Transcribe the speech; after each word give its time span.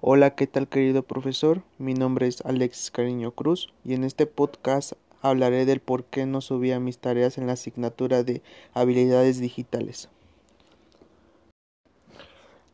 Hola, 0.00 0.36
¿qué 0.36 0.46
tal 0.46 0.68
querido 0.68 1.02
profesor? 1.02 1.62
Mi 1.76 1.92
nombre 1.92 2.28
es 2.28 2.40
Alexis 2.42 2.92
Cariño 2.92 3.32
Cruz 3.32 3.74
y 3.84 3.94
en 3.94 4.04
este 4.04 4.26
podcast 4.26 4.92
hablaré 5.22 5.66
del 5.66 5.80
por 5.80 6.04
qué 6.04 6.24
no 6.24 6.40
subía 6.40 6.78
mis 6.78 6.98
tareas 6.98 7.36
en 7.36 7.48
la 7.48 7.54
asignatura 7.54 8.22
de 8.22 8.40
habilidades 8.74 9.40
digitales. 9.40 10.08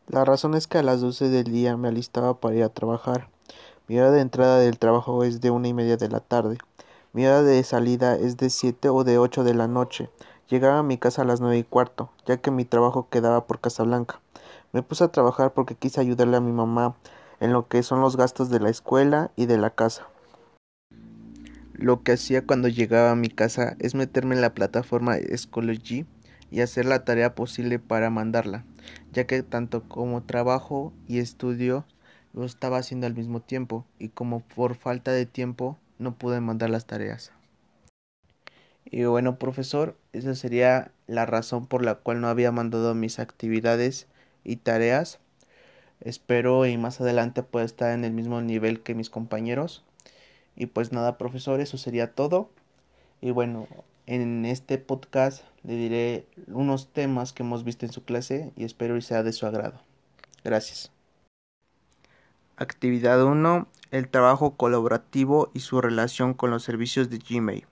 La 0.06 0.26
razón 0.26 0.54
es 0.54 0.66
que 0.66 0.76
a 0.76 0.82
las 0.82 1.00
12 1.00 1.30
del 1.30 1.44
día 1.44 1.78
me 1.78 1.88
alistaba 1.88 2.38
para 2.40 2.56
ir 2.56 2.62
a 2.62 2.68
trabajar. 2.68 3.30
Mi 3.88 3.98
hora 3.98 4.10
de 4.10 4.20
entrada 4.20 4.58
del 4.58 4.78
trabajo 4.78 5.24
es 5.24 5.40
de 5.40 5.50
una 5.50 5.68
y 5.68 5.72
media 5.72 5.96
de 5.96 6.10
la 6.10 6.20
tarde. 6.20 6.58
Mi 7.14 7.24
hora 7.24 7.42
de 7.42 7.64
salida 7.64 8.16
es 8.16 8.36
de 8.36 8.50
7 8.50 8.90
o 8.90 9.02
de 9.02 9.16
8 9.16 9.44
de 9.44 9.54
la 9.54 9.66
noche. 9.66 10.10
Llegaba 10.50 10.80
a 10.80 10.82
mi 10.82 10.98
casa 10.98 11.22
a 11.22 11.24
las 11.24 11.40
nueve 11.40 11.56
y 11.56 11.64
cuarto, 11.64 12.10
ya 12.26 12.36
que 12.36 12.50
mi 12.50 12.66
trabajo 12.66 13.08
quedaba 13.08 13.46
por 13.46 13.60
Casablanca. 13.60 14.20
Me 14.74 14.82
puse 14.82 15.04
a 15.04 15.08
trabajar 15.12 15.54
porque 15.54 15.76
quise 15.76 16.00
ayudarle 16.00 16.36
a 16.36 16.40
mi 16.40 16.50
mamá 16.50 16.96
en 17.38 17.52
lo 17.52 17.68
que 17.68 17.84
son 17.84 18.00
los 18.00 18.16
gastos 18.16 18.50
de 18.50 18.58
la 18.58 18.70
escuela 18.70 19.30
y 19.36 19.46
de 19.46 19.56
la 19.56 19.70
casa. 19.70 20.08
Lo 21.74 22.02
que 22.02 22.10
hacía 22.10 22.44
cuando 22.44 22.66
llegaba 22.66 23.12
a 23.12 23.16
mi 23.16 23.28
casa 23.28 23.76
es 23.78 23.94
meterme 23.94 24.34
en 24.34 24.40
la 24.40 24.52
plataforma 24.52 25.14
Schoology 25.16 26.06
y 26.50 26.60
hacer 26.60 26.86
la 26.86 27.04
tarea 27.04 27.36
posible 27.36 27.78
para 27.78 28.10
mandarla, 28.10 28.64
ya 29.12 29.28
que 29.28 29.44
tanto 29.44 29.84
como 29.84 30.24
trabajo 30.24 30.92
y 31.06 31.20
estudio 31.20 31.84
lo 32.32 32.44
estaba 32.44 32.78
haciendo 32.78 33.06
al 33.06 33.14
mismo 33.14 33.38
tiempo 33.38 33.86
y 34.00 34.08
como 34.08 34.40
por 34.40 34.74
falta 34.74 35.12
de 35.12 35.24
tiempo 35.24 35.78
no 36.00 36.18
pude 36.18 36.40
mandar 36.40 36.70
las 36.70 36.86
tareas. 36.86 37.30
Y 38.84 39.04
bueno, 39.04 39.38
profesor, 39.38 39.96
esa 40.12 40.34
sería 40.34 40.90
la 41.06 41.26
razón 41.26 41.66
por 41.66 41.84
la 41.84 41.94
cual 41.94 42.20
no 42.20 42.26
había 42.26 42.50
mandado 42.50 42.96
mis 42.96 43.20
actividades 43.20 44.08
y 44.44 44.56
tareas. 44.56 45.18
Espero 46.00 46.66
y 46.66 46.76
más 46.76 47.00
adelante 47.00 47.42
pueda 47.42 47.64
estar 47.64 47.92
en 47.92 48.04
el 48.04 48.12
mismo 48.12 48.40
nivel 48.42 48.82
que 48.82 48.94
mis 48.94 49.10
compañeros. 49.10 49.82
Y 50.56 50.66
pues 50.66 50.92
nada, 50.92 51.18
profesor, 51.18 51.60
eso 51.60 51.78
sería 51.78 52.12
todo. 52.12 52.50
Y 53.20 53.30
bueno, 53.30 53.66
en 54.06 54.44
este 54.44 54.78
podcast 54.78 55.42
le 55.62 55.76
diré 55.76 56.26
unos 56.48 56.92
temas 56.92 57.32
que 57.32 57.42
hemos 57.42 57.64
visto 57.64 57.86
en 57.86 57.92
su 57.92 58.04
clase 58.04 58.52
y 58.56 58.64
espero 58.64 58.96
y 58.96 59.02
sea 59.02 59.22
de 59.22 59.32
su 59.32 59.46
agrado. 59.46 59.80
Gracias. 60.44 60.92
Actividad 62.56 63.24
1. 63.24 63.66
El 63.90 64.08
trabajo 64.08 64.56
colaborativo 64.56 65.50
y 65.54 65.60
su 65.60 65.80
relación 65.80 66.34
con 66.34 66.50
los 66.50 66.62
servicios 66.62 67.10
de 67.10 67.18
Gmail. 67.18 67.66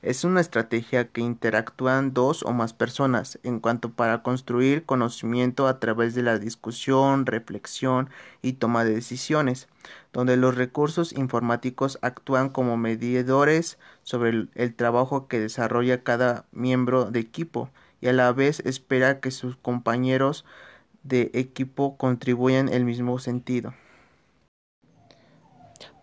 Es 0.00 0.22
una 0.22 0.40
estrategia 0.40 1.08
que 1.08 1.20
interactúan 1.20 2.14
dos 2.14 2.44
o 2.44 2.52
más 2.52 2.72
personas 2.72 3.40
en 3.42 3.58
cuanto 3.58 3.90
para 3.90 4.22
construir 4.22 4.84
conocimiento 4.84 5.66
a 5.66 5.80
través 5.80 6.14
de 6.14 6.22
la 6.22 6.38
discusión, 6.38 7.26
reflexión 7.26 8.08
y 8.40 8.52
toma 8.52 8.84
de 8.84 8.94
decisiones, 8.94 9.66
donde 10.12 10.36
los 10.36 10.54
recursos 10.54 11.12
informáticos 11.12 11.98
actúan 12.00 12.48
como 12.48 12.76
medidores 12.76 13.76
sobre 14.04 14.30
el, 14.30 14.50
el 14.54 14.72
trabajo 14.72 15.26
que 15.26 15.40
desarrolla 15.40 16.04
cada 16.04 16.44
miembro 16.52 17.10
de 17.10 17.18
equipo 17.18 17.68
y 18.00 18.06
a 18.06 18.12
la 18.12 18.32
vez 18.32 18.60
espera 18.60 19.18
que 19.18 19.32
sus 19.32 19.56
compañeros 19.56 20.44
de 21.02 21.32
equipo 21.34 21.96
contribuyan 21.96 22.68
el 22.68 22.84
mismo 22.84 23.18
sentido. 23.18 23.74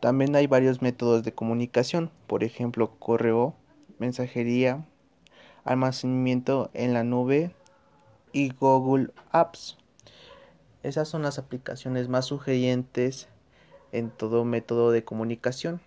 También 0.01 0.35
hay 0.35 0.47
varios 0.47 0.81
métodos 0.81 1.23
de 1.23 1.33
comunicación, 1.33 2.11
por 2.27 2.43
ejemplo, 2.43 2.91
correo, 2.99 3.55
mensajería, 3.99 4.85
almacenamiento 5.63 6.69
en 6.73 6.93
la 6.93 7.03
nube 7.03 7.51
y 8.31 8.49
Google 8.53 9.11
Apps. 9.31 9.77
Esas 10.83 11.07
son 11.07 11.23
las 11.23 11.39
aplicaciones 11.39 12.09
más 12.09 12.25
sugerentes 12.25 13.27
en 13.91 14.11
todo 14.11 14.45
método 14.45 14.91
de 14.91 15.03
comunicación. 15.03 15.81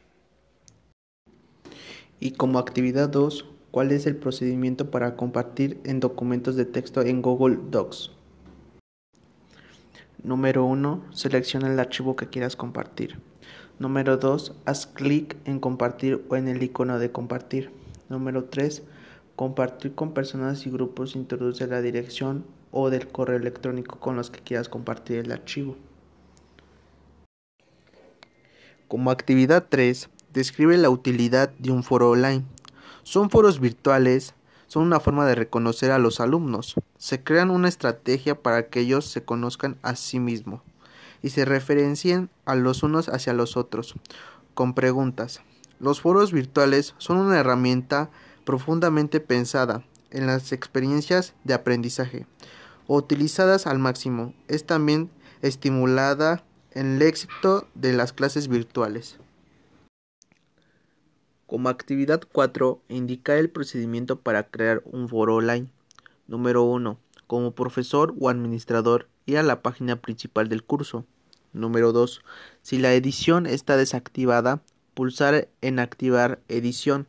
Y 2.20 2.32
como 2.32 2.58
actividad 2.58 3.08
2, 3.08 3.44
¿cuál 3.70 3.92
es 3.92 4.06
el 4.06 4.16
procedimiento 4.16 4.90
para 4.90 5.14
compartir 5.14 5.80
en 5.84 6.00
documentos 6.00 6.56
de 6.56 6.64
texto 6.64 7.02
en 7.02 7.22
Google 7.22 7.58
Docs? 7.70 8.10
Número 10.24 10.64
1. 10.64 11.04
Selecciona 11.12 11.72
el 11.72 11.78
archivo 11.78 12.16
que 12.16 12.26
quieras 12.26 12.56
compartir. 12.56 13.20
Número 13.78 14.16
2. 14.16 14.56
Haz 14.64 14.86
clic 14.88 15.36
en 15.44 15.60
compartir 15.60 16.24
o 16.28 16.34
en 16.34 16.48
el 16.48 16.60
icono 16.60 16.98
de 16.98 17.12
compartir. 17.12 17.70
Número 18.08 18.44
3. 18.44 18.82
Compartir 19.36 19.94
con 19.94 20.14
personas 20.14 20.66
y 20.66 20.70
grupos 20.70 21.14
introduce 21.14 21.66
la 21.66 21.82
dirección 21.82 22.44
o 22.70 22.90
del 22.90 23.08
correo 23.08 23.36
electrónico 23.36 24.00
con 24.00 24.16
los 24.16 24.30
que 24.30 24.40
quieras 24.40 24.68
compartir 24.68 25.18
el 25.18 25.32
archivo. 25.32 25.76
Como 28.88 29.10
actividad 29.10 29.66
3, 29.68 30.08
describe 30.32 30.78
la 30.78 30.88
utilidad 30.88 31.50
de 31.58 31.70
un 31.70 31.82
foro 31.82 32.10
online. 32.10 32.44
Son 33.02 33.28
foros 33.28 33.60
virtuales, 33.60 34.34
son 34.66 34.84
una 34.84 35.00
forma 35.00 35.26
de 35.26 35.34
reconocer 35.34 35.90
a 35.90 35.98
los 35.98 36.20
alumnos. 36.20 36.74
Se 36.96 37.22
crean 37.22 37.50
una 37.50 37.68
estrategia 37.68 38.42
para 38.42 38.68
que 38.68 38.80
ellos 38.80 39.04
se 39.04 39.22
conozcan 39.22 39.76
a 39.82 39.94
sí 39.94 40.18
mismos 40.20 40.62
y 41.22 41.30
se 41.30 41.44
referencien 41.44 42.30
a 42.44 42.54
los 42.54 42.82
unos 42.82 43.08
hacia 43.08 43.34
los 43.34 43.56
otros, 43.56 43.94
con 44.54 44.74
preguntas. 44.74 45.42
Los 45.80 46.00
foros 46.00 46.32
virtuales 46.32 46.94
son 46.98 47.18
una 47.18 47.38
herramienta 47.38 48.10
profundamente 48.44 49.20
pensada 49.20 49.84
en 50.10 50.26
las 50.26 50.52
experiencias 50.52 51.34
de 51.44 51.54
aprendizaje, 51.54 52.26
utilizadas 52.86 53.66
al 53.66 53.78
máximo. 53.78 54.34
Es 54.48 54.64
también 54.64 55.10
estimulada 55.42 56.44
en 56.72 56.96
el 56.96 57.02
éxito 57.02 57.68
de 57.74 57.92
las 57.92 58.12
clases 58.12 58.48
virtuales. 58.48 59.18
Como 61.46 61.68
actividad 61.68 62.22
4, 62.30 62.82
indicar 62.88 63.38
el 63.38 63.48
procedimiento 63.48 64.20
para 64.20 64.50
crear 64.50 64.82
un 64.84 65.08
foro 65.08 65.36
online. 65.36 65.68
Número 66.26 66.62
1. 66.64 66.98
Como 67.26 67.52
profesor 67.52 68.14
o 68.20 68.28
administrador, 68.28 69.08
ir 69.26 69.38
a 69.38 69.42
la 69.42 69.62
página 69.62 69.96
principal 69.96 70.48
del 70.48 70.64
curso. 70.64 71.06
Número 71.52 71.92
2. 71.92 72.20
Si 72.62 72.78
la 72.78 72.92
edición 72.92 73.46
está 73.46 73.76
desactivada, 73.76 74.60
pulsar 74.98 75.46
en 75.60 75.78
activar 75.78 76.40
edición. 76.48 77.06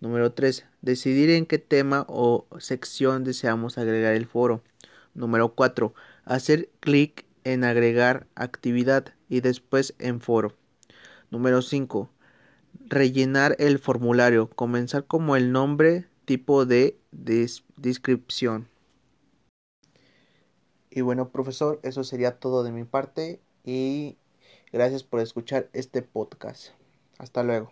Número 0.00 0.32
3. 0.32 0.66
Decidir 0.82 1.30
en 1.30 1.46
qué 1.46 1.58
tema 1.58 2.04
o 2.08 2.44
sección 2.58 3.22
deseamos 3.22 3.78
agregar 3.78 4.14
el 4.14 4.26
foro. 4.26 4.62
Número 5.14 5.54
4. 5.54 5.94
Hacer 6.24 6.70
clic 6.80 7.24
en 7.44 7.62
agregar 7.62 8.26
actividad 8.34 9.14
y 9.28 9.42
después 9.42 9.94
en 10.00 10.20
foro. 10.20 10.56
Número 11.30 11.62
5. 11.62 12.10
Rellenar 12.88 13.54
el 13.60 13.78
formulario. 13.78 14.50
Comenzar 14.50 15.04
como 15.04 15.36
el 15.36 15.52
nombre, 15.52 16.08
tipo 16.24 16.66
de 16.66 16.98
descripción. 17.12 18.66
Y 20.90 21.02
bueno, 21.02 21.28
profesor, 21.28 21.78
eso 21.84 22.02
sería 22.02 22.40
todo 22.40 22.64
de 22.64 22.72
mi 22.72 22.82
parte 22.82 23.40
y 23.64 24.16
gracias 24.72 25.04
por 25.04 25.20
escuchar 25.20 25.70
este 25.72 26.02
podcast. 26.02 26.72
Hasta 27.20 27.44
luego. 27.44 27.70